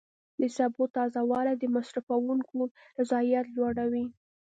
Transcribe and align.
د 0.39 0.41
سبو 0.57 0.83
تازه 0.95 1.21
والی 1.31 1.53
د 1.59 1.63
مصرفونکو 1.75 2.59
رضایت 2.99 3.45
لوړوي. 3.57 4.05